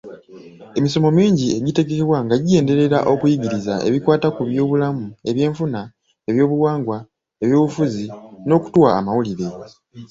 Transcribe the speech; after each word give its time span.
Emisomo 0.77 1.09
mingi 1.19 1.45
egitegekebwa 1.57 2.17
nga 2.25 2.35
gigenderera 2.41 2.99
okuyigiriza 3.13 3.73
ebikwata 3.87 4.27
ku 4.35 4.41
byobulamu, 4.49 5.05
ebyenfuna, 5.29 5.81
ebyobuwangwa, 6.29 6.97
ebyobufuzi; 7.43 8.05
n’okutuwa 8.47 8.89
amawulire. 8.99 9.47